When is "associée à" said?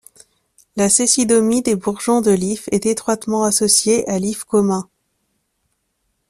3.43-4.17